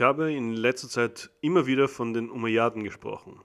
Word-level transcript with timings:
Ich 0.00 0.02
habe 0.02 0.32
in 0.32 0.54
letzter 0.54 0.88
Zeit 0.88 1.30
immer 1.42 1.66
wieder 1.66 1.86
von 1.86 2.14
den 2.14 2.30
Umayyaden 2.30 2.84
gesprochen. 2.84 3.38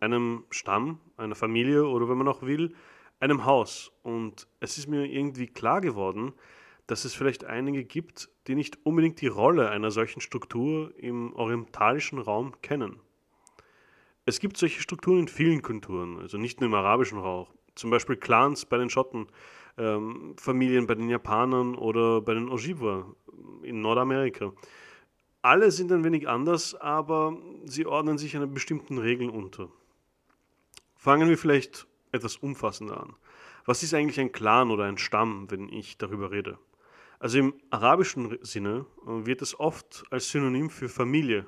Einem 0.00 0.44
Stamm, 0.48 1.00
einer 1.18 1.34
Familie 1.34 1.86
oder 1.86 2.08
wenn 2.08 2.16
man 2.16 2.28
auch 2.28 2.40
will, 2.40 2.74
einem 3.20 3.44
Haus. 3.44 3.92
Und 4.02 4.48
es 4.60 4.78
ist 4.78 4.88
mir 4.88 5.04
irgendwie 5.04 5.48
klar 5.48 5.82
geworden, 5.82 6.32
dass 6.86 7.04
es 7.04 7.12
vielleicht 7.12 7.44
einige 7.44 7.84
gibt, 7.84 8.30
die 8.46 8.54
nicht 8.54 8.78
unbedingt 8.86 9.20
die 9.20 9.26
Rolle 9.26 9.68
einer 9.68 9.90
solchen 9.90 10.22
Struktur 10.22 10.94
im 10.96 11.34
orientalischen 11.34 12.20
Raum 12.20 12.54
kennen. 12.62 12.98
Es 14.24 14.40
gibt 14.40 14.56
solche 14.56 14.80
Strukturen 14.80 15.18
in 15.18 15.28
vielen 15.28 15.60
Kulturen, 15.60 16.20
also 16.20 16.38
nicht 16.38 16.62
nur 16.62 16.70
im 16.70 16.74
arabischen 16.74 17.18
Raum. 17.18 17.48
Zum 17.74 17.90
Beispiel 17.90 18.16
Clans 18.16 18.64
bei 18.64 18.78
den 18.78 18.88
Schotten, 18.88 19.26
ähm, 19.76 20.36
Familien 20.38 20.86
bei 20.86 20.94
den 20.94 21.10
Japanern 21.10 21.74
oder 21.74 22.22
bei 22.22 22.32
den 22.32 22.48
Ojibwa 22.48 23.14
in 23.62 23.82
Nordamerika. 23.82 24.54
Alle 25.42 25.72
sind 25.72 25.90
ein 25.90 26.04
wenig 26.04 26.28
anders, 26.28 26.76
aber 26.76 27.36
sie 27.64 27.84
ordnen 27.84 28.16
sich 28.16 28.36
einer 28.36 28.46
bestimmten 28.46 28.98
Regeln 28.98 29.28
unter. 29.28 29.68
Fangen 30.94 31.28
wir 31.28 31.36
vielleicht 31.36 31.88
etwas 32.12 32.36
umfassender 32.36 33.00
an. 33.00 33.16
Was 33.64 33.82
ist 33.82 33.92
eigentlich 33.92 34.20
ein 34.20 34.30
Clan 34.30 34.70
oder 34.70 34.84
ein 34.84 34.98
Stamm, 34.98 35.50
wenn 35.50 35.68
ich 35.68 35.98
darüber 35.98 36.30
rede? 36.30 36.58
Also 37.18 37.38
im 37.38 37.54
arabischen 37.70 38.38
Sinne 38.42 38.86
äh, 39.04 39.26
wird 39.26 39.42
es 39.42 39.58
oft 39.58 40.04
als 40.10 40.28
Synonym 40.28 40.70
für 40.70 40.88
Familie, 40.88 41.46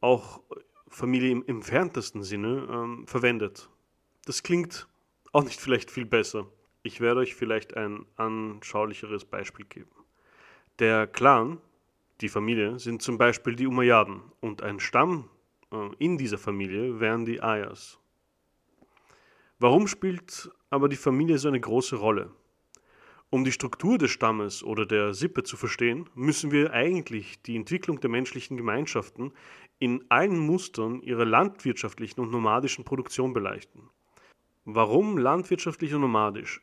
auch 0.00 0.40
Familie 0.88 1.30
im 1.30 1.44
entferntesten 1.46 2.22
Sinne, 2.22 2.68
ähm, 2.70 3.06
verwendet. 3.06 3.68
Das 4.24 4.42
klingt 4.42 4.88
auch 5.32 5.44
nicht 5.44 5.60
vielleicht 5.60 5.90
viel 5.90 6.06
besser. 6.06 6.46
Ich 6.82 7.00
werde 7.00 7.20
euch 7.20 7.34
vielleicht 7.34 7.76
ein 7.76 8.04
anschaulicheres 8.16 9.24
Beispiel 9.24 9.66
geben. 9.66 9.90
Der 10.78 11.06
Clan, 11.06 11.58
die 12.22 12.28
Familie, 12.28 12.78
sind 12.78 13.02
zum 13.02 13.18
Beispiel 13.18 13.56
die 13.56 13.66
Umayyaden 13.66 14.22
und 14.40 14.62
ein 14.62 14.80
Stamm 14.80 15.28
äh, 15.72 15.76
in 15.98 16.18
dieser 16.18 16.38
Familie 16.38 17.00
wären 17.00 17.24
die 17.24 17.42
Ayas. 17.42 17.98
Warum 19.58 19.86
spielt 19.86 20.50
aber 20.70 20.88
die 20.88 20.96
Familie 20.96 21.38
so 21.38 21.48
eine 21.48 21.60
große 21.60 21.96
Rolle? 21.96 22.30
Um 23.30 23.44
die 23.44 23.52
Struktur 23.52 23.96
des 23.96 24.10
Stammes 24.10 24.62
oder 24.62 24.84
der 24.84 25.14
Sippe 25.14 25.42
zu 25.42 25.56
verstehen, 25.56 26.10
müssen 26.14 26.50
wir 26.50 26.72
eigentlich 26.72 27.40
die 27.42 27.56
Entwicklung 27.56 27.98
der 28.00 28.10
menschlichen 28.10 28.56
Gemeinschaften 28.56 29.32
in 29.78 30.04
allen 30.10 30.38
Mustern 30.38 31.00
ihrer 31.00 31.24
landwirtschaftlichen 31.24 32.20
und 32.20 32.30
nomadischen 32.30 32.84
Produktion 32.84 33.32
beleuchten. 33.32 33.88
Warum 34.64 35.18
landwirtschaftlich 35.18 35.94
und 35.94 36.02
nomadisch? 36.02 36.60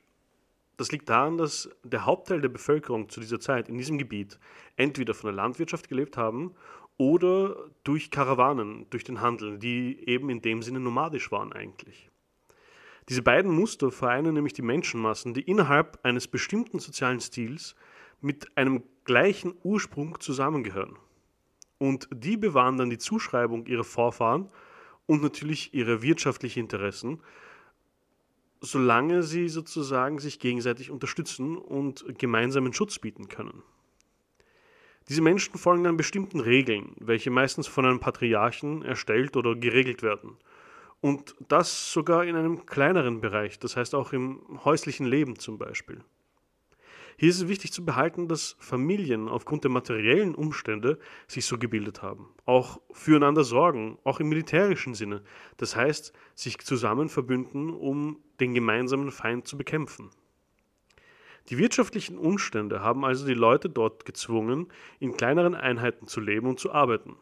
Das 0.79 0.93
liegt 0.93 1.09
daran, 1.09 1.37
dass 1.37 1.69
der 1.83 2.05
Hauptteil 2.05 2.39
der 2.39 2.47
Bevölkerung 2.47 3.09
zu 3.09 3.19
dieser 3.19 3.41
Zeit 3.41 3.67
in 3.67 3.77
diesem 3.77 3.97
Gebiet 3.97 4.39
entweder 4.77 5.13
von 5.13 5.27
der 5.27 5.35
Landwirtschaft 5.35 5.89
gelebt 5.89 6.15
haben 6.15 6.55
oder 6.95 7.69
durch 7.83 8.11
Karawanen, 8.11 8.89
durch 8.89 9.03
den 9.03 9.19
Handel, 9.19 9.59
die 9.59 10.01
eben 10.07 10.29
in 10.29 10.41
dem 10.41 10.61
Sinne 10.61 10.79
nomadisch 10.79 11.33
waren 11.33 11.51
eigentlich. 11.51 12.09
Diese 13.09 13.21
beiden 13.21 13.51
Muster 13.51 13.91
vereinen 13.91 14.33
nämlich 14.33 14.53
die 14.53 14.61
Menschenmassen, 14.61 15.33
die 15.33 15.41
innerhalb 15.41 15.99
eines 16.03 16.29
bestimmten 16.29 16.79
sozialen 16.79 17.19
Stils 17.19 17.75
mit 18.21 18.55
einem 18.55 18.81
gleichen 19.03 19.55
Ursprung 19.63 20.17
zusammengehören. 20.21 20.97
Und 21.77 22.07
die 22.13 22.37
bewahren 22.37 22.77
dann 22.77 22.89
die 22.89 22.97
Zuschreibung 22.97 23.65
ihrer 23.65 23.83
Vorfahren 23.83 24.47
und 25.07 25.21
natürlich 25.21 25.73
ihre 25.73 26.01
wirtschaftlichen 26.01 26.61
Interessen, 26.61 27.21
solange 28.61 29.23
sie 29.23 29.49
sozusagen 29.49 30.19
sich 30.19 30.39
gegenseitig 30.39 30.91
unterstützen 30.91 31.57
und 31.57 32.05
gemeinsamen 32.17 32.73
Schutz 32.73 32.99
bieten 32.99 33.27
können. 33.27 33.63
Diese 35.07 35.21
Menschen 35.21 35.57
folgen 35.57 35.85
dann 35.85 35.97
bestimmten 35.97 36.39
Regeln, 36.39 36.95
welche 36.99 37.31
meistens 37.31 37.67
von 37.67 37.85
einem 37.85 37.99
Patriarchen 37.99 38.83
erstellt 38.83 39.37
oder 39.37 39.55
geregelt 39.55 40.03
werden– 40.03 40.37
und 41.01 41.35
das 41.47 41.91
sogar 41.91 42.25
in 42.25 42.35
einem 42.35 42.65
kleineren 42.65 43.21
Bereich, 43.21 43.59
das 43.59 43.77
heißt 43.77 43.95
auch 43.95 44.11
im 44.11 44.41
häuslichen 44.65 45.05
Leben 45.05 45.39
zum 45.39 45.57
Beispiel. 45.57 46.01
Hier 47.19 47.31
ist 47.31 47.41
es 47.41 47.49
wichtig 47.49 47.73
zu 47.73 47.83
behalten, 47.83 48.29
dass 48.29 48.55
Familien 48.59 49.27
aufgrund 49.27 49.65
der 49.65 49.71
materiellen 49.71 50.35
Umstände 50.35 50.97
sich 51.27 51.45
so 51.45 51.57
gebildet 51.57 52.01
haben, 52.01 52.29
auch 52.45 52.79
füreinander 52.93 53.43
sorgen, 53.43 53.97
auch 54.05 54.21
im 54.21 54.29
militärischen 54.29 54.93
Sinne, 54.93 55.21
das 55.57 55.75
heißt 55.75 56.13
sich 56.33 56.59
zusammen 56.59 57.09
verbünden, 57.09 57.71
um 57.71 58.19
den 58.39 58.53
gemeinsamen 58.53 59.11
Feind 59.11 59.49
zu 59.49 59.57
bekämpfen. 59.57 60.11
Die 61.49 61.57
wirtschaftlichen 61.57 62.17
Umstände 62.17 62.79
haben 62.79 63.03
also 63.03 63.27
die 63.27 63.33
Leute 63.33 63.69
dort 63.69 64.05
gezwungen, 64.05 64.67
in 65.01 65.17
kleineren 65.17 65.55
Einheiten 65.55 66.07
zu 66.07 66.21
leben 66.21 66.47
und 66.47 66.61
zu 66.61 66.71
arbeiten. 66.71 67.17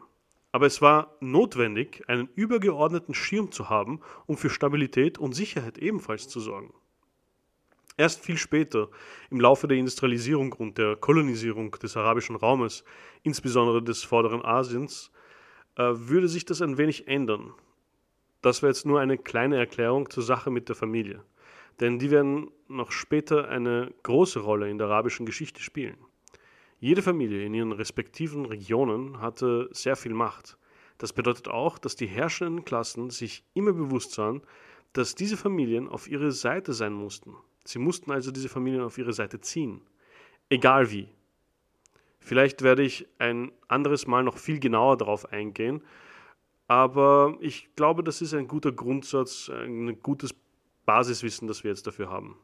Aber 0.52 0.66
es 0.66 0.80
war 0.80 1.16
notwendig, 1.18 2.04
einen 2.06 2.28
übergeordneten 2.36 3.14
Schirm 3.14 3.50
zu 3.50 3.68
haben, 3.68 3.98
um 4.26 4.36
für 4.36 4.48
Stabilität 4.48 5.18
und 5.18 5.32
Sicherheit 5.32 5.76
ebenfalls 5.76 6.28
zu 6.28 6.38
sorgen. 6.38 6.72
Erst 7.98 8.24
viel 8.24 8.36
später, 8.36 8.90
im 9.28 9.40
Laufe 9.40 9.66
der 9.66 9.76
Industrialisierung 9.76 10.52
und 10.52 10.78
der 10.78 10.94
Kolonisierung 10.94 11.72
des 11.72 11.96
arabischen 11.96 12.36
Raumes, 12.36 12.84
insbesondere 13.24 13.82
des 13.82 14.04
vorderen 14.04 14.44
Asiens, 14.44 15.10
äh, 15.74 15.82
würde 15.82 16.28
sich 16.28 16.44
das 16.44 16.62
ein 16.62 16.78
wenig 16.78 17.08
ändern. 17.08 17.52
Das 18.40 18.62
war 18.62 18.68
jetzt 18.68 18.86
nur 18.86 19.00
eine 19.00 19.18
kleine 19.18 19.56
Erklärung 19.56 20.08
zur 20.10 20.22
Sache 20.22 20.48
mit 20.48 20.68
der 20.68 20.76
Familie, 20.76 21.24
denn 21.80 21.98
die 21.98 22.12
werden 22.12 22.52
noch 22.68 22.92
später 22.92 23.48
eine 23.48 23.92
große 24.04 24.38
Rolle 24.38 24.70
in 24.70 24.78
der 24.78 24.86
arabischen 24.86 25.26
Geschichte 25.26 25.60
spielen. 25.60 25.98
Jede 26.78 27.02
Familie 27.02 27.44
in 27.44 27.54
ihren 27.54 27.72
respektiven 27.72 28.44
Regionen 28.44 29.20
hatte 29.20 29.68
sehr 29.72 29.96
viel 29.96 30.14
Macht. 30.14 30.56
Das 30.98 31.12
bedeutet 31.12 31.48
auch, 31.48 31.78
dass 31.78 31.96
die 31.96 32.06
herrschenden 32.06 32.64
Klassen 32.64 33.10
sich 33.10 33.42
immer 33.54 33.72
bewusst 33.72 34.16
waren, 34.18 34.42
dass 34.92 35.16
diese 35.16 35.36
Familien 35.36 35.88
auf 35.88 36.08
ihre 36.08 36.30
Seite 36.30 36.72
sein 36.72 36.92
mussten. 36.92 37.34
Sie 37.68 37.78
mussten 37.78 38.10
also 38.10 38.30
diese 38.30 38.48
Familien 38.48 38.80
auf 38.80 38.96
ihre 38.96 39.12
Seite 39.12 39.42
ziehen. 39.42 39.82
Egal 40.48 40.90
wie. 40.90 41.10
Vielleicht 42.18 42.62
werde 42.62 42.82
ich 42.82 43.06
ein 43.18 43.52
anderes 43.68 44.06
Mal 44.06 44.22
noch 44.22 44.38
viel 44.38 44.58
genauer 44.58 44.96
darauf 44.96 45.30
eingehen, 45.32 45.82
aber 46.66 47.36
ich 47.40 47.68
glaube, 47.76 48.02
das 48.02 48.22
ist 48.22 48.32
ein 48.32 48.48
guter 48.48 48.72
Grundsatz, 48.72 49.50
ein 49.50 50.00
gutes 50.00 50.34
Basiswissen, 50.86 51.46
das 51.46 51.62
wir 51.62 51.70
jetzt 51.70 51.86
dafür 51.86 52.08
haben. 52.08 52.38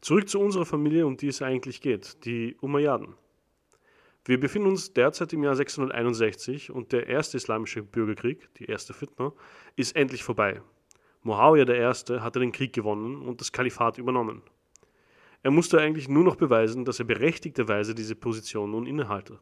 Zurück 0.00 0.28
zu 0.28 0.40
unserer 0.40 0.66
Familie, 0.66 1.06
um 1.06 1.16
die 1.16 1.28
es 1.28 1.40
eigentlich 1.40 1.80
geht, 1.80 2.24
die 2.24 2.56
Umayyaden. 2.60 3.14
Wir 4.24 4.40
befinden 4.40 4.70
uns 4.70 4.92
derzeit 4.92 5.32
im 5.32 5.44
Jahr 5.44 5.54
661 5.54 6.72
und 6.72 6.90
der 6.90 7.06
erste 7.06 7.36
islamische 7.36 7.84
Bürgerkrieg, 7.84 8.52
die 8.54 8.64
erste 8.64 8.92
Fitna, 8.92 9.32
ist 9.76 9.94
endlich 9.94 10.24
vorbei. 10.24 10.62
Muawiyah 11.22 11.68
I. 11.68 12.20
hatte 12.20 12.40
den 12.40 12.52
Krieg 12.52 12.72
gewonnen 12.72 13.22
und 13.22 13.40
das 13.40 13.52
Kalifat 13.52 13.98
übernommen. 13.98 14.42
Er 15.42 15.50
musste 15.50 15.80
eigentlich 15.80 16.08
nur 16.08 16.24
noch 16.24 16.36
beweisen, 16.36 16.84
dass 16.84 16.98
er 16.98 17.06
berechtigterweise 17.06 17.94
diese 17.94 18.14
Position 18.14 18.70
nun 18.70 18.86
innehalte. 18.86 19.38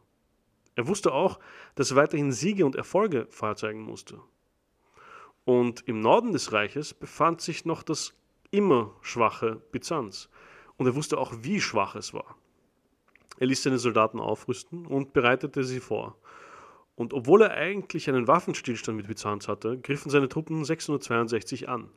Er 0.76 0.86
wusste 0.86 1.12
auch, 1.12 1.40
dass 1.74 1.90
er 1.90 1.96
weiterhin 1.96 2.30
Siege 2.30 2.64
und 2.64 2.76
Erfolge 2.76 3.26
vorzeigen 3.30 3.82
musste. 3.82 4.20
Und 5.44 5.88
im 5.88 6.00
Norden 6.00 6.32
des 6.32 6.52
Reiches 6.52 6.94
befand 6.94 7.40
sich 7.40 7.64
noch 7.64 7.82
das 7.82 8.14
immer 8.50 8.94
schwache 9.00 9.56
Byzanz, 9.72 10.28
und 10.76 10.86
er 10.86 10.94
wusste 10.94 11.18
auch, 11.18 11.32
wie 11.40 11.60
schwach 11.60 11.96
es 11.96 12.14
war. 12.14 12.36
Er 13.38 13.48
ließ 13.48 13.62
seine 13.64 13.78
Soldaten 13.78 14.20
aufrüsten 14.20 14.86
und 14.86 15.12
bereitete 15.12 15.64
sie 15.64 15.80
vor. 15.80 16.16
Und 16.98 17.14
obwohl 17.14 17.42
er 17.42 17.52
eigentlich 17.52 18.08
einen 18.08 18.26
Waffenstillstand 18.26 18.96
mit 18.96 19.06
Byzanz 19.06 19.46
hatte, 19.46 19.78
griffen 19.78 20.10
seine 20.10 20.28
Truppen 20.28 20.64
662 20.64 21.68
an. 21.68 21.90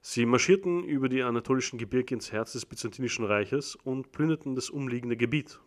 Sie 0.00 0.26
marschierten 0.26 0.82
über 0.82 1.08
die 1.08 1.22
anatolischen 1.22 1.78
Gebirge 1.78 2.16
ins 2.16 2.32
Herz 2.32 2.50
des 2.50 2.66
Byzantinischen 2.66 3.24
Reiches 3.24 3.76
und 3.76 4.10
plünderten 4.10 4.56
das 4.56 4.68
umliegende 4.68 5.16
Gebiet. 5.16 5.60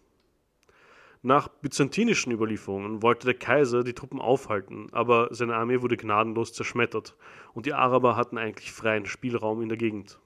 Nach 1.21 1.47
byzantinischen 1.47 2.33
Überlieferungen 2.33 3.01
wollte 3.01 3.27
der 3.27 3.35
Kaiser 3.35 3.85
die 3.85 3.93
Truppen 3.93 4.19
aufhalten, 4.19 4.87
aber 4.91 5.29
seine 5.31 5.55
Armee 5.55 5.81
wurde 5.81 5.95
gnadenlos 5.95 6.51
zerschmettert 6.51 7.15
und 7.53 7.65
die 7.65 7.73
Araber 7.73 8.17
hatten 8.17 8.37
eigentlich 8.37 8.73
freien 8.73 9.05
Spielraum 9.05 9.61
in 9.61 9.69
der 9.69 9.77
Gegend. 9.77 10.19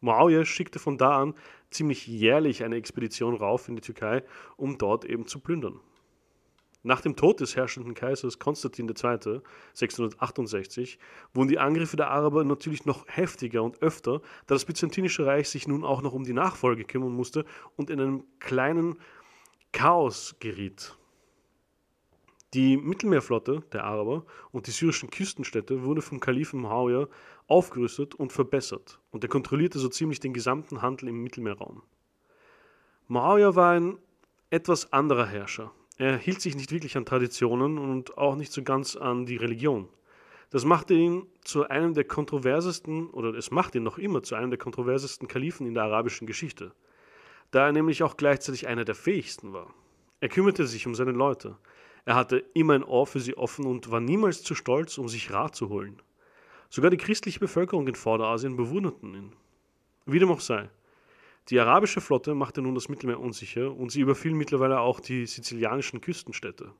Muawiyah 0.00 0.44
schickte 0.44 0.80
von 0.80 0.98
da 0.98 1.22
an 1.22 1.34
ziemlich 1.70 2.08
jährlich 2.08 2.64
eine 2.64 2.74
Expedition 2.74 3.36
rauf 3.36 3.68
in 3.68 3.76
die 3.76 3.82
Türkei, 3.82 4.24
um 4.56 4.76
dort 4.76 5.04
eben 5.04 5.28
zu 5.28 5.38
plündern. 5.38 5.78
Nach 6.82 7.02
dem 7.02 7.14
Tod 7.14 7.40
des 7.40 7.56
herrschenden 7.56 7.92
Kaisers 7.92 8.38
Konstantin 8.38 8.88
II. 8.88 9.40
668 9.74 10.98
wurden 11.34 11.48
die 11.48 11.58
Angriffe 11.58 11.96
der 11.96 12.10
Araber 12.10 12.42
natürlich 12.42 12.86
noch 12.86 13.06
heftiger 13.06 13.62
und 13.62 13.82
öfter, 13.82 14.20
da 14.46 14.54
das 14.54 14.64
Byzantinische 14.64 15.26
Reich 15.26 15.50
sich 15.50 15.68
nun 15.68 15.84
auch 15.84 16.00
noch 16.00 16.14
um 16.14 16.24
die 16.24 16.32
Nachfolge 16.32 16.84
kümmern 16.84 17.12
musste 17.12 17.44
und 17.76 17.90
in 17.90 18.00
einem 18.00 18.24
kleinen 18.38 18.98
Chaos 19.72 20.36
geriet. 20.40 20.96
Die 22.54 22.76
Mittelmeerflotte 22.76 23.62
der 23.72 23.84
Araber 23.84 24.24
und 24.50 24.66
die 24.66 24.72
syrischen 24.72 25.10
Küstenstädte 25.10 25.84
wurde 25.84 26.02
vom 26.02 26.18
Kalifen 26.18 26.60
Muawiyah 26.60 27.08
aufgerüstet 27.46 28.14
und 28.14 28.32
verbessert 28.32 28.98
und 29.10 29.22
er 29.22 29.28
kontrollierte 29.28 29.78
so 29.78 29.88
ziemlich 29.88 30.18
den 30.18 30.32
gesamten 30.32 30.82
Handel 30.82 31.10
im 31.10 31.22
Mittelmeerraum. 31.22 31.82
Muawiyah 33.06 33.54
war 33.54 33.72
ein 33.72 33.98
etwas 34.48 34.92
anderer 34.92 35.26
Herrscher. 35.26 35.72
Er 36.00 36.16
hielt 36.16 36.40
sich 36.40 36.56
nicht 36.56 36.72
wirklich 36.72 36.96
an 36.96 37.04
Traditionen 37.04 37.76
und 37.76 38.16
auch 38.16 38.34
nicht 38.34 38.54
so 38.54 38.62
ganz 38.62 38.96
an 38.96 39.26
die 39.26 39.36
Religion. 39.36 39.86
Das 40.48 40.64
machte 40.64 40.94
ihn 40.94 41.26
zu 41.44 41.68
einem 41.68 41.92
der 41.92 42.04
kontroversesten, 42.04 43.10
oder 43.10 43.34
es 43.34 43.50
macht 43.50 43.74
ihn 43.74 43.82
noch 43.82 43.98
immer 43.98 44.22
zu 44.22 44.34
einem 44.34 44.48
der 44.48 44.58
kontroversesten 44.58 45.28
Kalifen 45.28 45.66
in 45.66 45.74
der 45.74 45.82
arabischen 45.82 46.26
Geschichte, 46.26 46.72
da 47.50 47.66
er 47.66 47.72
nämlich 47.72 48.02
auch 48.02 48.16
gleichzeitig 48.16 48.66
einer 48.66 48.86
der 48.86 48.94
fähigsten 48.94 49.52
war. 49.52 49.74
Er 50.20 50.30
kümmerte 50.30 50.66
sich 50.66 50.86
um 50.86 50.94
seine 50.94 51.12
Leute. 51.12 51.58
Er 52.06 52.14
hatte 52.14 52.46
immer 52.54 52.72
ein 52.72 52.84
Ohr 52.84 53.06
für 53.06 53.20
sie 53.20 53.36
offen 53.36 53.66
und 53.66 53.90
war 53.90 54.00
niemals 54.00 54.42
zu 54.42 54.54
stolz, 54.54 54.96
um 54.96 55.06
sich 55.06 55.30
Rat 55.30 55.54
zu 55.54 55.68
holen. 55.68 56.00
Sogar 56.70 56.90
die 56.90 56.96
christliche 56.96 57.40
Bevölkerung 57.40 57.86
in 57.86 57.94
Vorderasien 57.94 58.56
bewunderten 58.56 59.14
ihn. 59.14 59.32
Wie 60.06 60.18
dem 60.18 60.30
auch 60.30 60.40
sei. 60.40 60.70
Die 61.48 61.58
arabische 61.58 62.00
Flotte 62.00 62.34
machte 62.34 62.62
nun 62.62 62.74
das 62.74 62.88
Mittelmeer 62.88 63.18
unsicher 63.18 63.74
und 63.74 63.90
sie 63.90 64.00
überfiel 64.00 64.34
mittlerweile 64.34 64.80
auch 64.80 65.00
die 65.00 65.26
sizilianischen 65.26 66.00
Küstenstädte. 66.00 66.72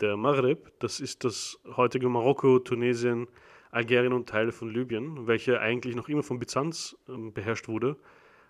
Der 0.00 0.16
Maghreb, 0.16 0.72
das 0.80 1.00
ist 1.00 1.24
das 1.24 1.60
heutige 1.76 2.08
Marokko, 2.08 2.58
Tunesien, 2.58 3.28
Algerien 3.70 4.12
und 4.12 4.28
Teile 4.28 4.52
von 4.52 4.70
Libyen, 4.70 5.26
welche 5.26 5.60
eigentlich 5.60 5.94
noch 5.94 6.08
immer 6.08 6.22
von 6.22 6.38
Byzanz 6.38 6.96
ähm, 7.08 7.32
beherrscht 7.32 7.68
wurde, 7.68 7.96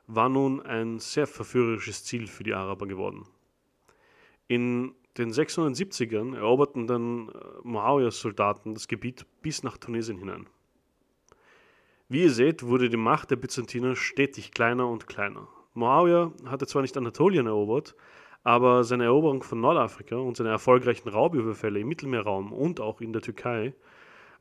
war 0.06 0.28
nun 0.28 0.60
ein 0.62 0.98
sehr 0.98 1.26
verführerisches 1.26 2.04
Ziel 2.04 2.26
für 2.26 2.42
die 2.42 2.54
Araber 2.54 2.86
geworden. 2.86 3.26
In 4.48 4.94
den 5.18 5.32
670ern 5.32 6.36
eroberten 6.36 6.86
dann 6.86 7.28
äh, 7.28 7.32
Muawiyas 7.62 8.20
Soldaten 8.20 8.74
das 8.74 8.88
Gebiet 8.88 9.26
bis 9.42 9.62
nach 9.62 9.76
Tunesien 9.76 10.18
hinein. 10.18 10.46
Wie 12.10 12.22
ihr 12.22 12.32
seht, 12.32 12.64
wurde 12.64 12.90
die 12.90 12.96
Macht 12.96 13.30
der 13.30 13.36
Byzantiner 13.36 13.94
stetig 13.94 14.50
kleiner 14.50 14.88
und 14.88 15.06
kleiner. 15.06 15.46
Muawiyah 15.74 16.32
hatte 16.46 16.66
zwar 16.66 16.82
nicht 16.82 16.96
Anatolien 16.96 17.46
erobert, 17.46 17.94
aber 18.42 18.82
seine 18.82 19.04
Eroberung 19.04 19.44
von 19.44 19.60
Nordafrika 19.60 20.16
und 20.16 20.36
seine 20.36 20.50
erfolgreichen 20.50 21.08
Raubüberfälle 21.08 21.78
im 21.78 21.86
Mittelmeerraum 21.86 22.52
und 22.52 22.80
auch 22.80 23.00
in 23.00 23.12
der 23.12 23.22
Türkei 23.22 23.74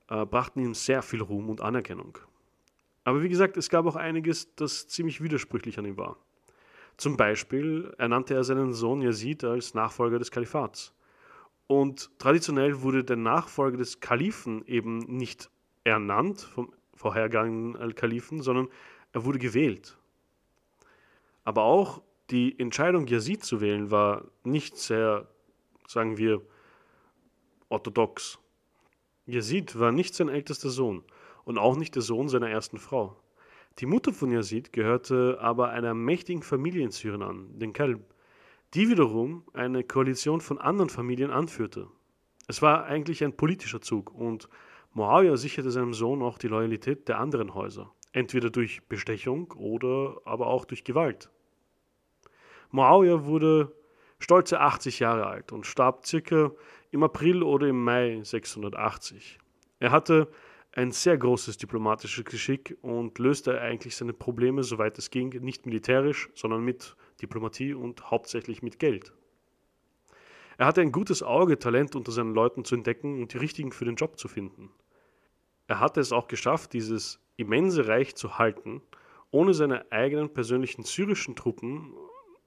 äh, 0.10 0.26
brachten 0.26 0.62
ihm 0.62 0.74
sehr 0.74 1.04
viel 1.04 1.22
Ruhm 1.22 1.48
und 1.48 1.62
Anerkennung. 1.62 2.18
Aber 3.04 3.22
wie 3.22 3.30
gesagt, 3.30 3.56
es 3.56 3.70
gab 3.70 3.86
auch 3.86 3.96
einiges, 3.96 4.56
das 4.56 4.88
ziemlich 4.88 5.22
widersprüchlich 5.22 5.78
an 5.78 5.86
ihm 5.86 5.98
war. 5.98 6.18
Zum 6.98 7.18
Beispiel 7.18 7.94
ernannte 8.00 8.34
er 8.34 8.44
seinen 8.44 8.74
Sohn 8.74 9.04
Yazid 9.04 9.44
als 9.44 9.76
Nachfolger 9.76 10.18
des 10.18 10.32
Kalifats. 10.32 10.96
Und 11.68 12.10
traditionell 12.18 12.82
wurde 12.82 13.04
der 13.04 13.18
Nachfolger 13.18 13.78
des 13.78 14.00
Kalifen 14.00 14.66
eben 14.66 14.98
nicht 14.98 15.52
ernannt 15.84 16.42
vom 16.42 16.74
vorhergehenden 17.00 17.78
Al-Kalifen, 17.78 18.42
sondern 18.42 18.68
er 19.14 19.24
wurde 19.24 19.40
gewählt. 19.40 19.98
Aber 21.46 21.64
auch 21.64 22.02
die 22.30 22.60
Entscheidung, 22.60 23.08
Yazid 23.08 23.44
zu 23.44 23.62
wählen, 23.62 23.90
war 23.90 24.26
nicht 24.44 24.78
sehr, 24.78 25.26
sagen 25.88 26.18
wir, 26.18 26.42
orthodox. 27.70 28.38
Yazid 29.26 29.80
war 29.80 29.94
nicht 29.94 30.14
sein 30.14 30.28
ältester 30.28 30.70
Sohn 30.70 31.04
und 31.46 31.58
auch 31.58 31.78
nicht 31.78 31.96
der 31.96 32.02
Sohn 32.02 32.28
seiner 32.28 32.50
ersten 32.50 32.78
Frau. 32.78 33.16
Die 33.80 33.86
Mutter 33.86 34.12
von 34.12 34.30
Yazid 34.30 34.74
gehörte 34.74 35.38
aber 35.40 35.70
einer 35.70 35.94
mächtigen 35.94 36.44
Familie 36.44 36.84
in 36.84 36.92
Syrien 36.92 37.24
an, 37.24 37.58
den 37.58 37.72
Kalb, 37.72 38.14
die 38.74 38.90
wiederum 38.90 39.44
eine 39.54 39.86
Koalition 39.86 40.42
von 40.42 40.58
anderen 40.58 40.90
Familien 40.90 41.32
anführte. 41.32 41.88
Es 42.50 42.62
war 42.62 42.84
eigentlich 42.84 43.24
ein 43.24 43.38
politischer 43.38 43.80
Zug 43.80 44.14
und 44.14 44.50
Muawiyah 44.94 45.38
sicherte 45.38 45.72
seinem 45.72 45.94
Sohn 45.94 46.22
auch 46.22 46.38
die 46.38 46.48
Loyalität 46.48 47.08
der 47.08 47.20
anderen 47.20 47.54
Häuser, 47.54 47.94
entweder 48.12 48.50
durch 48.50 48.82
Bestechung 48.88 49.52
oder 49.52 50.20
aber 50.26 50.48
auch 50.48 50.66
durch 50.66 50.84
Gewalt. 50.84 51.30
Muawiyah 52.72 53.26
wurde 53.26 53.76
stolze 54.20 54.60
80 54.60 55.00
Jahre 55.00 55.28
alt 55.28 55.52
und 55.52 55.66
starb 55.66 56.06
circa 56.06 56.52
im 56.92 57.04
April 57.04 57.44
oder 57.44 57.68
im 57.68 57.84
Mai 57.84 58.20
680. 58.24 59.40
Er 59.80 59.92
hatte 59.92 60.30
ein 60.72 60.92
sehr 60.92 61.18
großes 61.18 61.58
diplomatisches 61.58 62.26
Geschick 62.26 62.78
und 62.82 63.18
löste 63.18 63.60
eigentlich 63.60 63.96
seine 63.96 64.14
Probleme, 64.14 64.64
soweit 64.64 64.98
es 64.98 65.10
ging, 65.10 65.30
nicht 65.42 65.66
militärisch, 65.66 66.30
sondern 66.36 66.64
mit 66.64 66.96
Diplomatie 67.22 67.74
und 67.74 68.12
hauptsächlich 68.12 68.62
mit 68.62 68.80
Geld. 68.80 69.14
Er 70.60 70.66
hatte 70.66 70.82
ein 70.82 70.92
gutes 70.92 71.24
Auge, 71.24 71.58
Talent 71.58 71.96
unter 71.96 72.12
seinen 72.12 72.34
Leuten 72.34 72.66
zu 72.66 72.76
entdecken 72.76 73.22
und 73.22 73.34
die 73.34 73.38
richtigen 73.38 73.72
für 73.72 73.86
den 73.86 73.96
Job 73.96 74.20
zu 74.20 74.28
finden. 74.28 74.70
Er 75.68 75.80
hatte 75.80 76.02
es 76.02 76.12
auch 76.12 76.28
geschafft, 76.28 76.74
dieses 76.74 77.22
immense 77.38 77.88
Reich 77.88 78.14
zu 78.16 78.38
halten, 78.38 78.82
ohne 79.32 79.54
seine 79.54 79.90
eigenen 79.90 80.34
persönlichen 80.34 80.84
syrischen 80.84 81.38
Truppen 81.38 81.94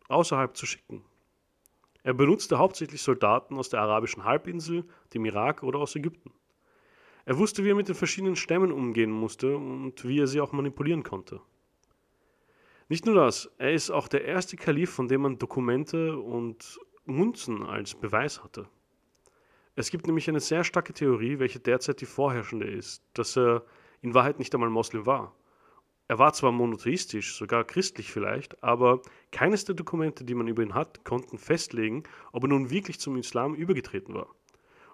außerhalb 0.09 0.55
zu 0.55 0.67
schicken. 0.67 1.03
Er 2.03 2.13
benutzte 2.13 2.59
hauptsächlich 2.59 3.01
Soldaten 3.01 3.57
aus 3.57 3.71
der 3.71 3.81
arabischen 3.81 4.25
Halbinsel, 4.25 4.85
dem 5.15 5.25
Irak 5.25 5.63
oder 5.63 5.79
aus 5.79 5.97
Ägypten. 5.97 6.33
Er 7.25 7.39
wusste, 7.39 7.65
wie 7.65 7.71
er 7.71 7.77
mit 7.77 7.89
den 7.89 7.95
verschiedenen 7.95 8.37
Stämmen 8.37 8.73
umgehen 8.73 9.11
musste 9.11 9.57
und 9.57 10.07
wie 10.07 10.21
er 10.21 10.27
sie 10.27 10.43
auch 10.43 10.53
manipulieren 10.53 11.03
konnte. 11.03 11.41
Nicht 12.91 13.07
nur 13.07 13.15
das, 13.15 13.51
er 13.57 13.73
ist 13.73 13.91
auch 13.91 14.07
der 14.07 14.27
erste 14.27 14.59
Kalif, 14.59 14.91
von 14.91 15.09
dem 15.09 15.23
man 15.23 15.39
Dokumente 15.39 16.19
und 16.19 16.79
Munzen 17.05 17.65
als 17.65 17.95
Beweis 17.95 18.45
hatte. 18.45 18.69
Es 19.75 19.91
gibt 19.91 20.07
nämlich 20.07 20.29
eine 20.29 20.41
sehr 20.41 20.65
starke 20.65 20.93
Theorie, 20.93 21.39
welche 21.39 21.59
derzeit 21.59 22.01
die 22.01 22.07
vorherrschende 22.07 22.67
ist, 22.67 23.03
dass 23.15 23.37
er 23.37 23.65
in 24.03 24.15
Wahrheit 24.15 24.39
nicht 24.39 24.55
einmal 24.55 24.71
Moslem 24.71 25.07
war. 25.07 25.35
Er 26.09 26.19
war 26.19 26.33
zwar 26.33 26.53
monotheistisch, 26.53 27.35
sogar 27.35 27.65
christlich 27.65 28.13
vielleicht, 28.13 28.63
aber 28.63 29.01
keines 29.31 29.65
der 29.65 29.75
Dokumente, 29.75 30.25
die 30.25 30.35
man 30.35 30.47
über 30.47 30.63
ihn 30.63 30.75
hat, 30.75 31.05
konnten 31.05 31.39
festlegen, 31.39 32.03
ob 32.33 32.45
er 32.45 32.49
nun 32.49 32.71
wirklich 32.71 33.01
zum 33.01 33.17
Islam 33.17 33.55
übergetreten 33.55 34.15
war. 34.15 34.29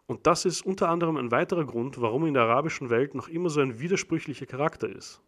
Und 0.06 0.26
das 0.26 0.44
ist 0.44 0.64
unter 0.64 0.88
anderem 0.88 1.16
ein 1.16 1.30
weiterer 1.30 1.66
Grund, 1.66 2.00
warum 2.00 2.24
in 2.24 2.34
der 2.34 2.44
arabischen 2.44 2.88
Welt 2.88 3.14
noch 3.14 3.28
immer 3.28 3.50
so 3.50 3.60
ein 3.60 3.80
widersprüchlicher 3.80 4.46
Charakter 4.46 4.88
ist. 4.88 5.20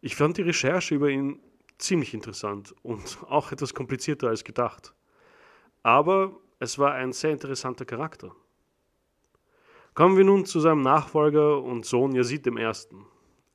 Ich 0.00 0.14
fand 0.14 0.36
die 0.36 0.42
Recherche 0.42 0.94
über 0.94 1.10
ihn 1.10 1.40
ziemlich 1.76 2.14
interessant 2.14 2.74
und 2.82 3.18
auch 3.28 3.52
etwas 3.52 3.74
komplizierter 3.74 4.28
als 4.28 4.44
gedacht. 4.44 4.94
Aber 5.88 6.38
es 6.58 6.78
war 6.78 6.92
ein 6.92 7.14
sehr 7.14 7.30
interessanter 7.30 7.86
Charakter. 7.86 8.36
Kommen 9.94 10.18
wir 10.18 10.24
nun 10.24 10.44
zu 10.44 10.60
seinem 10.60 10.82
Nachfolger 10.82 11.62
und 11.62 11.86
Sohn 11.86 12.14
Yazid 12.14 12.46
I., 12.46 12.72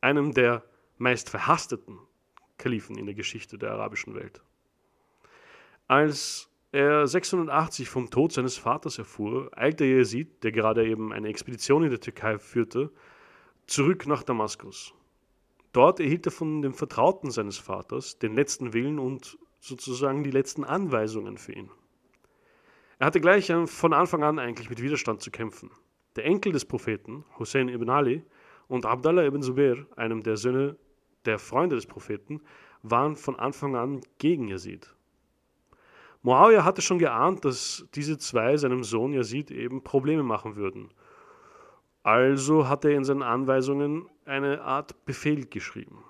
einem 0.02 0.34
der 0.34 0.63
meist 0.98 1.30
verhasteten 1.30 2.00
Kalifen 2.58 2.98
in 2.98 3.06
der 3.06 3.13
Geschichte 3.13 3.60
der 3.60 3.74
arabischen 3.74 4.16
Welt. 4.16 4.42
Als 5.88 6.50
er 6.72 7.06
680 7.06 7.88
vom 7.88 8.10
Tod 8.10 8.32
seines 8.32 8.58
Vaters 8.58 8.98
erfuhr, 8.98 9.52
eilte 9.56 9.86
Yazid, 9.86 10.44
der 10.44 10.52
gerade 10.52 10.88
eben 10.88 11.13
eine 11.13 11.28
Expedition 11.28 11.84
in 11.84 11.92
der 11.92 12.00
Türkei 12.00 12.40
führte, 12.40 12.92
zurück 13.68 14.08
nach 14.08 14.24
Damaskus. 14.24 14.96
Dort 15.72 16.00
erhielt 16.00 16.25
er 16.25 16.32
von 16.32 16.63
dem 16.63 16.74
Vertrauten 16.74 17.30
seines 17.30 17.60
Vaters 17.60 18.18
den 18.18 18.34
letzten 18.34 18.74
Willen 18.74 18.98
und 18.98 19.38
sozusagen 19.60 20.24
die 20.24 20.32
letzten 20.32 20.63
Anweisungen 20.63 21.38
für 21.38 21.54
ihn. 21.54 21.70
Er 23.00 23.08
hatte 23.08 23.22
gleich 23.22 23.52
von 23.66 23.94
Anfang 23.94 24.24
an 24.24 24.40
eigentlich 24.40 24.70
mit 24.70 24.82
Widerstand 24.82 25.22
zu 25.22 25.32
kämpfen. 25.32 25.72
Der 26.16 26.26
Enkel 26.26 26.52
des 26.52 26.66
Propheten, 26.66 27.26
Hussein 27.40 27.70
ibn 27.70 27.90
Ali, 27.90 28.24
und 28.68 28.86
Abdallah 28.86 29.26
ibn 29.26 29.42
Zubair, 29.42 29.86
einem 29.96 30.24
der 30.24 30.38
Söhne 30.38 30.78
der 31.26 31.40
Freunde 31.40 31.76
des 31.76 31.86
Propheten, 31.86 32.42
waren 32.82 33.16
von 33.16 33.38
Anfang 33.38 33.76
an 33.76 34.02
gegen 34.20 34.48
Yazid. 34.48 34.96
Muawiyah 36.22 36.64
hatte 36.64 36.82
schon 36.82 37.00
geahnt, 37.00 37.44
dass 37.44 37.86
diese 37.96 38.18
zwei 38.18 38.56
seinem 38.58 38.84
Sohn 38.84 39.14
Yazid 39.14 39.52
eben 39.52 39.84
Probleme 39.84 40.24
machen 40.24 40.56
würden. 40.56 40.90
Also 42.04 42.68
hat 42.68 42.86
er 42.86 42.92
in 42.92 43.04
seinen 43.04 43.24
Anweisungen 43.24 44.10
eine 44.26 44.62
Art 44.62 45.06
Befehl 45.06 45.46
geschrieben. 45.46 46.04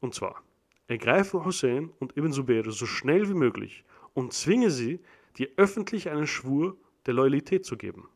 Und 0.00 0.14
zwar, 0.14 0.42
ergreife 0.88 1.44
Hussein 1.44 1.90
und 1.98 2.16
Ibn 2.16 2.32
Zubair 2.32 2.70
so 2.70 2.86
schnell 2.86 3.28
wie 3.28 3.34
möglich 3.34 3.84
und 4.14 4.32
zwinge 4.32 4.70
sie, 4.70 5.00
dir 5.38 5.50
öffentlich 5.56 6.08
einen 6.08 6.26
Schwur 6.26 6.76
der 7.06 7.14
Loyalität 7.14 7.64
zu 7.64 7.76
geben. 7.76 8.08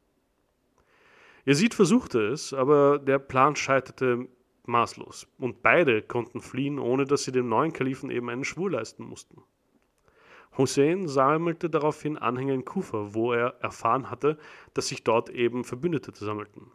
Yazid 1.45 1.75
versuchte 1.75 2.21
es, 2.29 2.53
aber 2.53 2.99
der 2.99 3.19
Plan 3.19 3.57
scheiterte 3.57 4.29
maßlos 4.67 5.27
und 5.39 5.63
beide 5.63 6.03
konnten 6.03 6.41
fliehen, 6.41 6.79
ohne 6.79 7.05
dass 7.05 7.25
sie 7.25 7.33
dem 7.33 7.49
neuen 7.49 7.73
Kalifen 7.73 8.11
eben 8.11 8.29
einen 8.29 8.45
Schwur 8.45 8.71
leisten 8.71 9.05
mussten. 9.05 9.43
Hussein 10.57 11.09
sammelte 11.09 11.71
daraufhin 11.71 12.19
Anhänger 12.19 12.55
in 12.55 12.65
Kufa, 12.65 13.15
wo 13.15 13.33
er 13.33 13.61
erfahren 13.61 14.11
hatte, 14.11 14.37
dass 14.75 14.89
sich 14.89 15.05
dort 15.05 15.31
eben 15.31 15.65
Verbündete 15.65 16.13
sammelten. 16.13 16.71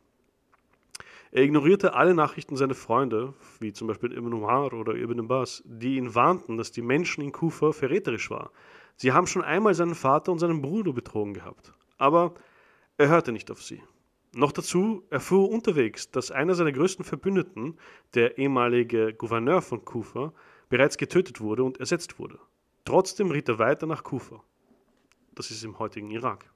Er 1.36 1.44
ignorierte 1.44 1.94
alle 1.94 2.13
Nachrichten 2.13 2.56
seiner 2.56 2.75
Freunde, 2.75 3.34
wie 3.60 3.74
zum 3.74 3.89
Beispiel 3.89 4.13
Ibn 4.13 4.32
Umar 4.32 4.72
oder 4.72 4.96
Ibn 4.96 5.20
Abbas, 5.20 5.62
die 5.65 5.98
ihn 5.98 6.15
warnten, 6.15 6.56
dass 6.56 6.72
die 6.72 6.82
Menschen 6.82 7.25
in 7.25 7.34
Kufa 7.34 7.74
verräterisch 7.74 8.32
waren, 8.32 8.48
Sie 8.96 9.12
haben 9.12 9.27
schon 9.27 9.44
einmal 9.44 9.74
seinen 9.74 9.96
Vater 9.96 10.32
und 10.32 10.39
seinen 10.39 10.62
Bruder 10.62 10.94
betrogen 10.94 11.34
gehabt. 11.34 11.74
Aber 11.98 12.36
er 12.96 13.10
hörte 13.10 13.34
nicht 13.34 13.51
auf 13.51 13.62
sie. 13.62 13.84
Noch 14.34 14.54
dazu 14.54 15.04
erfuhr 15.10 15.50
unterwegs, 15.50 16.10
dass 16.10 16.32
einer 16.32 16.56
seiner 16.56 16.72
größten 16.72 17.04
Verbündeten, 17.04 17.77
der 18.13 18.38
ehemalige 18.38 19.13
Gouverneur 19.13 19.62
von 19.62 19.84
Kufa, 19.84 20.32
bereits 20.70 20.96
getötet 20.98 21.42
wurde 21.42 21.65
und 21.65 21.82
ersetzt 21.82 22.18
wurde. 22.18 22.39
Trotzdem 22.86 23.30
ritt 23.30 23.50
er 23.50 23.60
weiter 23.60 23.88
nach 23.88 24.06
Kufa. 24.06 24.42
das 25.34 25.51
ist 25.51 25.65
im 25.65 25.80
heutigen 25.80 26.12
Irak. 26.12 26.50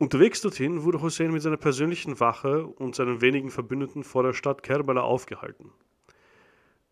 Unterwegs 0.00 0.40
dorthin 0.40 0.84
wurde 0.84 1.02
Hussein 1.02 1.32
mit 1.32 1.42
seiner 1.42 1.56
persönlichen 1.56 2.20
Wache 2.20 2.64
und 2.64 2.94
seinen 2.94 3.20
wenigen 3.20 3.50
Verbündeten 3.50 4.04
vor 4.04 4.22
der 4.22 4.32
Stadt 4.32 4.62
Kerbala 4.62 5.00
aufgehalten. 5.00 5.72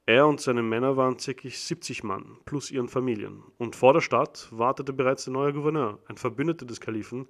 Er 0.06 0.26
und 0.26 0.40
seine 0.40 0.64
Männer 0.64 0.96
waren 0.96 1.16
ca. 1.16 1.32
70 1.48 2.02
Mann 2.02 2.38
plus 2.44 2.72
ihren 2.72 2.88
Familien 2.88 3.44
und 3.58 3.76
vor 3.76 3.92
der 3.92 4.00
Stadt 4.00 4.48
wartete 4.50 4.92
bereits 4.92 5.22
der 5.22 5.34
neue 5.34 5.52
Gouverneur, 5.52 6.00
ein 6.08 6.16
Verbündeter 6.16 6.66
des 6.66 6.80
Kalifen, 6.80 7.28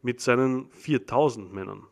mit 0.00 0.22
seinen 0.22 0.70
4000 0.70 1.52
Männern. 1.52 1.86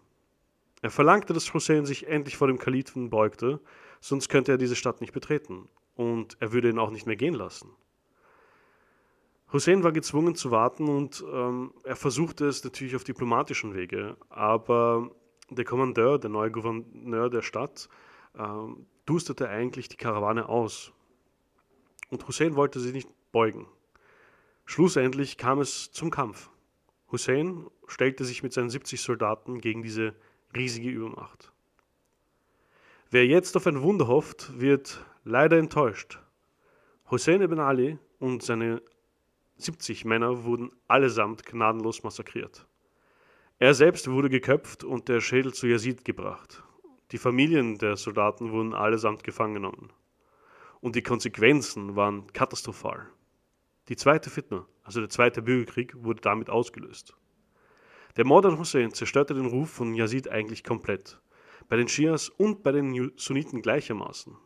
Er 0.81 0.91
verlangte, 0.91 1.35
dass 1.35 1.53
Hussein 1.53 1.85
sich 1.85 2.07
endlich 2.07 2.39
vor 2.39 2.49
dem 2.49 2.59
Kalifen 2.59 3.11
beugte, 3.11 3.61
sonst 4.01 4.31
könnte 4.31 4.53
er 4.53 4.59
diese 4.59 4.77
Stadt 4.77 5.03
nicht 5.03 5.13
betreten 5.13 5.69
und 5.95 6.39
er 6.41 6.53
würde 6.53 6.71
ihn 6.71 6.79
auch 6.79 6.91
nicht 6.91 7.07
mehr 7.07 7.17
gehen 7.17 7.35
lassen. 7.35 7.69
Hussein 9.53 9.85
war 9.85 9.93
gezwungen 9.93 10.35
zu 10.35 10.51
warten 10.51 10.89
und 10.89 11.25
ähm, 11.33 11.73
er 11.85 11.97
versuchte 11.97 12.47
es 12.47 12.65
natürlich 12.65 12.97
auf 12.97 13.05
diplomatischen 13.05 13.75
Wege, 13.75 14.17
aber 14.29 15.11
der 15.51 15.65
Kommandeur, 15.65 16.19
der 16.19 16.31
neue 16.31 16.51
Gouverneur 16.51 17.31
der 17.31 17.43
Stadt, 17.43 17.89
ähm, 18.37 18.87
dusterte 19.07 19.49
eigentlich 19.49 19.89
die 19.89 19.97
Karawane 19.97 20.49
aus. 20.49 20.93
Und 22.11 22.27
Hussein 22.27 22.57
wollte 22.57 22.81
sich 22.81 22.93
nicht 22.93 23.09
beugen. 23.31 23.67
Schlussendlich 24.65 25.37
kam 25.37 25.61
es 25.61 25.93
zum 25.93 26.11
Kampf. 26.11 26.51
Hussein 27.13 27.67
stellte 27.87 28.25
sich 28.25 28.43
mit 28.43 28.53
seinen 28.53 28.71
70 28.71 29.01
Soldaten 29.01 29.61
gegen 29.61 29.83
diese 29.83 30.15
riesige 30.57 30.91
Übermacht. 30.91 31.53
Wer 33.11 33.27
jetzt 33.27 33.57
auf 33.57 33.67
ein 33.69 33.83
Wunder 33.83 34.09
hofft, 34.09 34.61
wird 34.61 35.05
leider 35.23 35.57
enttäuscht. 35.59 36.19
Hussein 37.09 37.43
ibn 37.43 37.61
Ali 37.61 37.99
und 38.19 38.43
seine 38.43 38.83
70 39.59 40.05
Männer 40.05 40.45
wurden 40.45 40.71
allesamt 40.87 41.47
gnadenlos 41.47 42.03
massakriert. 42.03 42.67
Er 43.59 43.73
selbst 43.73 44.11
wurde 44.11 44.29
geköpft 44.29 44.85
und 44.85 45.09
der 45.09 45.21
Schädel 45.23 45.55
zu 45.55 45.67
Yazid 45.67 46.05
gebracht. 46.05 46.63
Die 47.13 47.19
Familien 47.19 47.79
der 47.79 47.97
Soldaten 47.97 48.53
wurden 48.53 48.75
allesamt 48.75 49.25
gefangen 49.25 49.55
genommen. 49.55 49.93
Und 50.81 50.95
die 50.95 51.03
Konsequenzen 51.03 51.97
waren 51.97 52.31
katastrophal. 52.35 53.09
Die 53.89 53.97
zweite 53.97 54.29
Fitna, 54.29 54.67
also 54.83 55.01
der 55.01 55.09
zweite 55.09 55.41
Bürgerkrieg, 55.41 55.95
wurde 55.97 56.21
damit 56.21 56.51
ausgelöst. 56.51 57.17
Der 58.17 58.27
Mord 58.27 58.45
an 58.45 58.59
Hussein 58.59 58.93
zerstörte 58.93 59.35
den 59.35 59.47
Ruf 59.47 59.71
von 59.71 59.95
Yazid 59.95 60.29
eigentlich 60.29 60.65
komplett, 60.65 61.21
bei 61.69 61.77
den 61.77 61.89
Schias 61.89 62.29
und 62.29 62.63
bei 62.63 62.73
den 62.73 63.13
Sunniten 63.17 63.63
gleichermaßen. 63.63 64.37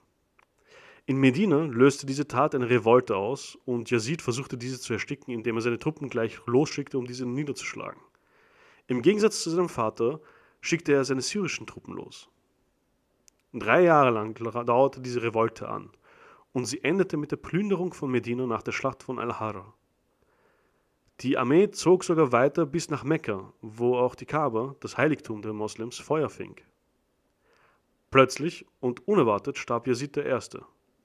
In 1.06 1.16
Medina 1.16 1.64
löste 1.64 2.06
diese 2.06 2.28
Tat 2.28 2.54
eine 2.54 2.70
Revolte 2.70 3.16
aus 3.16 3.58
und 3.64 3.90
Yazid 3.90 4.22
versuchte 4.22 4.56
diese 4.56 4.80
zu 4.80 4.92
ersticken, 4.92 5.32
indem 5.32 5.56
er 5.56 5.62
seine 5.62 5.78
Truppen 5.78 6.08
gleich 6.08 6.38
losschickte, 6.46 6.98
um 6.98 7.06
diese 7.06 7.26
niederzuschlagen. 7.26 8.00
Im 8.86 9.02
Gegensatz 9.02 9.42
zu 9.42 9.50
seinem 9.50 9.68
Vater 9.68 10.20
schickte 10.60 10.92
er 10.92 11.04
seine 11.04 11.22
syrischen 11.22 11.66
Truppen 11.66 11.94
los. 11.94 12.28
Drei 13.52 13.82
Jahre 13.82 14.10
lang 14.10 14.34
dauerte 14.34 15.00
diese 15.00 15.22
Revolte 15.22 15.68
an 15.68 15.90
und 16.52 16.66
sie 16.66 16.82
endete 16.84 17.16
mit 17.16 17.32
der 17.32 17.36
Plünderung 17.36 17.92
von 17.92 18.10
Medina 18.10 18.46
nach 18.46 18.62
der 18.62 18.72
Schlacht 18.72 19.02
von 19.02 19.18
Al-Hara. 19.18 19.74
Die 21.20 21.36
Armee 21.36 21.70
zog 21.70 22.04
sogar 22.04 22.32
weiter 22.32 22.64
bis 22.64 22.88
nach 22.88 23.04
Mekka, 23.04 23.52
wo 23.60 23.96
auch 23.96 24.14
die 24.14 24.26
Kaaba, 24.26 24.74
das 24.80 24.96
Heiligtum 24.96 25.42
der 25.42 25.52
Moslems, 25.52 25.98
Feuer 25.98 26.30
fing. 26.30 26.56
Plötzlich 28.10 28.66
und 28.80 29.06
unerwartet 29.06 29.58
starb 29.58 29.86
Yazid 29.86 30.16
I., 30.16 30.38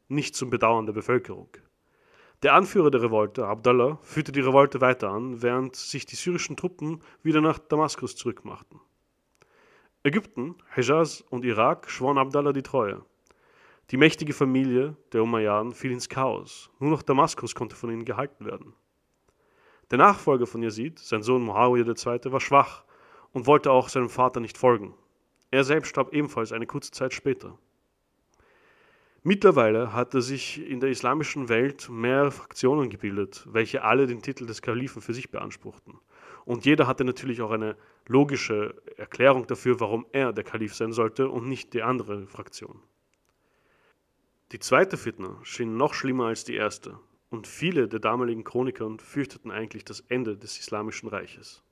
nicht 0.07 0.35
zum 0.35 0.49
Bedauern 0.49 0.85
der 0.85 0.93
Bevölkerung. 0.93 1.49
Der 2.43 2.53
Anführer 2.53 2.91
der 2.91 3.01
Revolte, 3.01 3.47
Abdallah, 3.47 3.97
führte 4.01 4.31
die 4.31 4.41
Revolte 4.41 4.81
weiter 4.81 5.09
an, 5.09 5.41
während 5.41 5.75
sich 5.75 6.05
die 6.05 6.15
syrischen 6.15 6.57
Truppen 6.57 7.01
wieder 7.23 7.41
nach 7.41 7.59
Damaskus 7.59 8.15
zurückmachten. 8.15 8.79
Ägypten, 10.03 10.55
Hejaz 10.75 11.23
und 11.29 11.45
Irak 11.45 11.89
schworen 11.89 12.17
Abdallah 12.17 12.53
die 12.53 12.61
Treue. 12.61 13.03
Die 13.91 13.97
mächtige 13.97 14.33
Familie 14.33 14.95
der 15.13 15.23
Umayyaden 15.23 15.73
fiel 15.73 15.91
ins 15.91 16.09
Chaos. 16.09 16.69
Nur 16.79 16.91
noch 16.91 17.01
Damaskus 17.01 17.55
konnte 17.55 17.75
von 17.75 17.89
ihnen 17.89 18.05
gehalten 18.05 18.45
werden. 18.45 18.73
Der 19.91 19.97
Nachfolger 19.97 20.45
von 20.45 20.61
Yazid, 20.61 20.99
sein 20.99 21.21
Sohn 21.21 21.43
Muawiyah 21.43 21.87
II., 21.87 22.31
war 22.31 22.39
schwach 22.39 22.83
und 23.31 23.47
wollte 23.47 23.71
auch 23.71 23.89
seinem 23.89 24.09
Vater 24.09 24.39
nicht 24.39 24.57
folgen. 24.57 24.93
Er 25.51 25.63
selbst 25.63 25.89
starb 25.89 26.13
ebenfalls 26.13 26.51
eine 26.51 26.67
kurze 26.67 26.91
Zeit 26.91 27.13
später. 27.13 27.57
Mittlerweile 29.27 29.91
hatte 29.91 30.21
sich 30.21 30.63
in 30.69 30.79
der 30.79 30.91
islamischen 30.91 31.49
Welt 31.49 31.89
mehr 31.89 32.29
Fraktionen 32.29 32.91
gebildet, 32.91 33.43
welche 33.49 33.81
alle 33.81 34.05
den 34.05 34.21
Titel 34.21 34.45
des 34.45 34.61
Kalifen 34.61 35.01
für 35.01 35.15
sich 35.15 35.31
beanspruchten. 35.31 35.95
Und 36.45 36.63
jeder 36.63 36.85
hatte 36.85 37.03
natürlich 37.03 37.41
auch 37.41 37.49
eine 37.49 37.75
logische 38.05 38.75
Erklärung 38.97 39.47
dafür, 39.47 39.79
warum 39.79 40.05
er 40.11 40.31
der 40.31 40.43
Kalif 40.43 40.75
sein 40.75 40.91
sollte 40.91 41.27
und 41.27 41.49
nicht 41.49 41.73
die 41.73 41.81
andere 41.81 42.27
Fraktion. 42.27 42.83
Die 44.51 44.59
zweite 44.59 44.95
Fitna 44.95 45.39
schien 45.41 45.75
noch 45.75 45.95
schlimmer 45.95 46.27
als 46.27 46.43
die 46.43 46.53
erste, 46.53 46.99
und 47.31 47.47
viele 47.47 47.87
der 47.87 48.01
damaligen 48.01 48.43
Chroniker 48.43 48.95
fürchteten 48.99 49.49
eigentlich 49.49 49.85
das 49.85 50.01
Ende 50.01 50.37
des 50.37 50.59
Islamischen 50.59 51.09
Reiches. 51.09 51.63